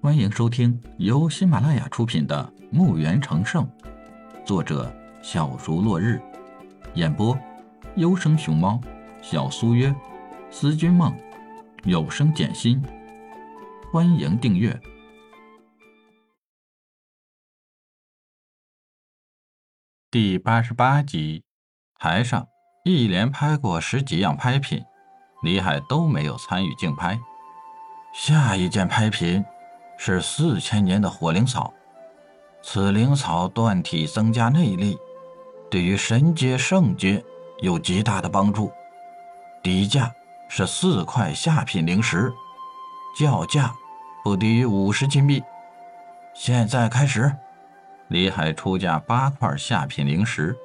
[0.00, 3.66] 欢迎收听由喜马拉雅出品的《墓园成圣》，
[4.46, 6.22] 作者小竹落日，
[6.94, 7.36] 演播
[7.96, 8.80] 优生熊猫、
[9.20, 9.92] 小苏约、
[10.52, 11.12] 思君梦、
[11.82, 12.80] 有声简心。
[13.92, 14.80] 欢迎订阅
[20.08, 21.42] 第八十八集。
[21.98, 22.46] 台上
[22.84, 24.80] 一连拍过十几样拍品，
[25.42, 27.18] 李海都没有参与竞拍。
[28.14, 29.44] 下一件拍品
[29.98, 31.74] 是四千年的火灵草，
[32.62, 34.96] 此灵草断体增加内力，
[35.68, 37.22] 对于神阶、圣阶
[37.58, 38.72] 有极大的帮助。
[39.62, 40.10] 底价
[40.48, 42.32] 是四块下品灵石，
[43.18, 43.74] 叫价
[44.22, 45.42] 不低于五十金币。
[46.32, 47.34] 现在开始，
[48.06, 50.56] 李海出价八块下品灵石。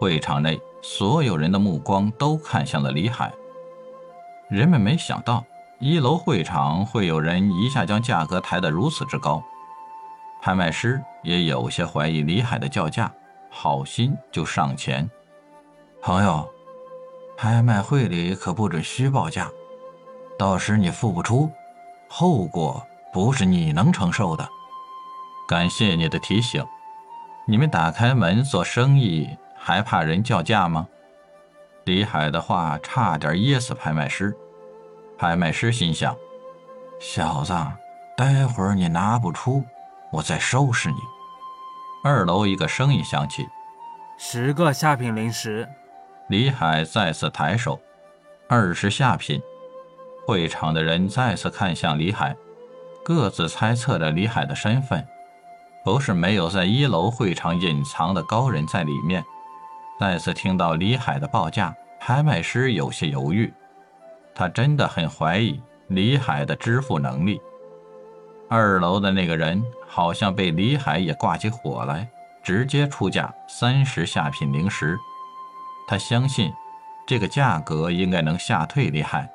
[0.00, 3.32] 会场内所有人的目光都看向了李海。
[4.48, 5.44] 人们没想到
[5.84, 9.44] 一楼会场会有人一下将价格抬得如此之高。
[10.40, 13.12] 拍卖师也有些怀疑李海的叫价，
[13.50, 15.06] 好心就上前
[16.00, 16.48] ：“朋友，
[17.36, 19.50] 拍卖会里可不准虚报价，
[20.38, 21.50] 到时你付不出，
[22.08, 24.48] 后果不是你能承受的。”
[25.46, 26.64] 感谢你的提醒。
[27.46, 29.28] 你们打开门做生意。
[29.58, 30.88] 还怕人叫价吗？
[31.84, 34.34] 李海的话差点噎死拍卖师。
[35.16, 36.16] 拍卖师心想：
[37.00, 37.54] 小子，
[38.16, 39.64] 待会儿你拿不出，
[40.10, 40.96] 我再收拾你。
[42.02, 43.48] 二楼一个声音响起
[44.18, 45.68] ：“十个下品灵石。”
[46.28, 47.80] 李海再次抬手
[48.48, 49.40] ：“二十下品。”
[50.26, 52.34] 会场的人再次看向李海，
[53.04, 55.06] 各自猜测着李海的身份。
[55.84, 59.22] 不是没有在一楼会场隐藏的高人在里面。
[60.00, 63.52] 再次听到李海的报价，拍卖师有些犹豫。
[64.34, 67.40] 他真的很怀疑李海的支付能力。
[68.48, 72.08] 二楼的那个人好像被李海也挂起火来，
[72.42, 74.98] 直接出价三十下品灵石。
[75.86, 76.52] 他相信
[77.06, 79.30] 这个价格应该能吓退李海，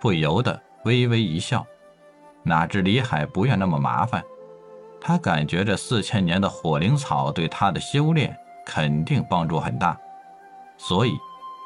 [0.00, 1.66] 不由得微微一笑。
[2.42, 4.22] 哪知李海不愿那么麻烦，
[5.00, 8.36] 他感觉这四千年的火灵草对他的修炼。
[8.64, 9.98] 肯定帮助很大，
[10.78, 11.18] 所以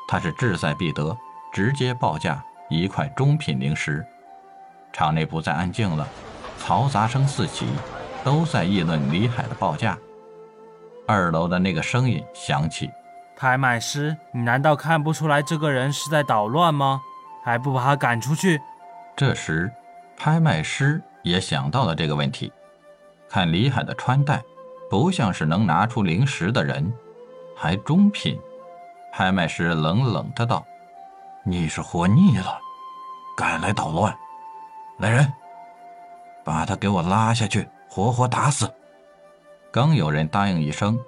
[0.09, 1.15] 他是志在必得，
[1.53, 4.05] 直接报价一块中品灵石。
[4.93, 6.07] 场内不再安静了，
[6.61, 7.67] 嘈杂声四起，
[8.25, 9.97] 都在议论李海的报价。
[11.07, 12.91] 二楼的那个声音响起
[13.37, 17.01] ：“拍卖师，你难道看不出来这个人是在捣乱吗？
[17.45, 18.61] 还不把他赶出去？”
[19.15, 19.71] 这时，
[20.17, 22.53] 拍卖师也想到了这个问题，
[23.29, 24.43] 看李海的穿戴。
[24.89, 26.93] 不像是能拿出灵石的人，
[27.57, 28.39] 还中品。
[29.13, 30.65] 拍卖师冷冷的道
[31.49, 32.59] ：“你是活腻了，
[33.37, 34.13] 敢来捣乱？
[34.99, 35.33] 来人，
[36.45, 38.69] 把他给我拉下去，活活打死！”
[39.71, 40.99] 刚有人答应一声，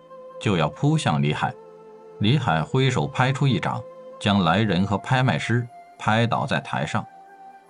[0.41, 1.53] 就要扑向李海。
[2.21, 3.83] 李海挥手拍出一掌，
[4.21, 5.67] 将来人和拍卖师
[5.99, 7.05] 拍倒在台上。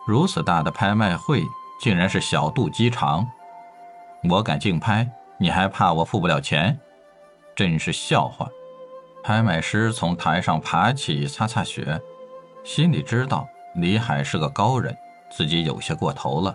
[0.06, 1.42] 如此大的拍卖会，
[1.80, 3.26] 竟然是小肚鸡肠！
[4.28, 5.08] 我敢竞拍！
[5.38, 6.78] 你还怕我付不了钱？
[7.56, 8.46] 真是笑话！
[9.24, 11.98] 拍卖师从台上爬起，擦擦血，
[12.68, 14.94] 心里知道李海是个高人，
[15.30, 16.54] 自己有些过头了。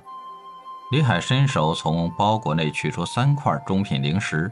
[0.91, 4.49] 李海伸手从包裹内取出三块中品灵石，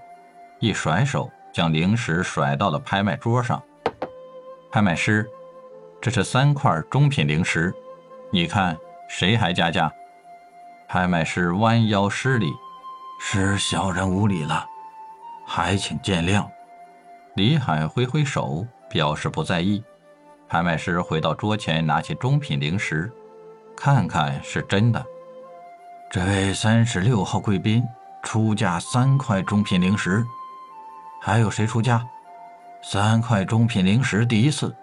[0.58, 3.62] 一甩手将灵石甩到了拍卖桌上。
[4.72, 5.30] 拍卖师，
[6.02, 7.72] 这是三块中品灵石，
[8.32, 8.76] 你看
[9.08, 9.94] 谁还加价？
[10.88, 12.52] 拍卖师弯腰施礼。
[13.20, 14.66] 是小人无礼了，
[15.46, 16.44] 还请见谅。
[17.36, 19.84] 李海挥挥手，表示不在意。
[20.52, 23.10] 拍卖师回到桌前，拿起中品灵石，
[23.74, 25.02] 看看是真的。
[26.10, 27.82] 这位三十六号贵宾
[28.22, 30.22] 出价三块中品灵石，
[31.22, 32.06] 还有谁出价？
[32.84, 34.76] 三块中品灵石第一次，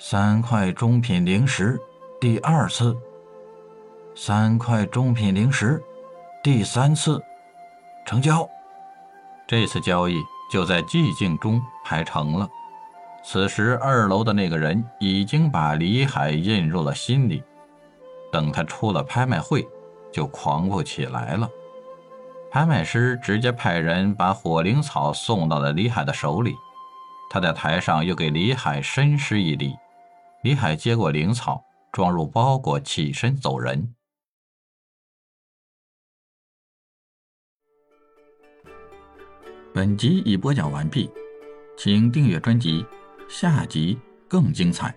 [0.00, 1.78] 三块中品灵石
[2.20, 2.96] 第二次，
[4.16, 5.80] 三块中品灵石。
[6.42, 7.22] 第三次
[8.04, 8.48] 成交，
[9.46, 10.20] 这次交易
[10.50, 12.48] 就在寂静中排成了。
[13.22, 17.42] 此时，二楼的那个人已经把李海印入了心里。
[18.32, 19.66] 等他出了拍卖会，
[20.12, 21.48] 就狂不起来了。
[22.50, 26.54] 拍卖师直接派人把火灵草送到了李海的手里。
[27.28, 29.76] 他在台上又给李海深施一礼。
[30.42, 31.62] 李海接过灵草，
[31.92, 33.94] 装入包裹，起身走人。
[39.72, 41.08] 本集已播讲完毕，
[41.76, 42.84] 请订阅专辑，
[43.30, 43.96] 下集
[44.26, 44.92] 更精彩。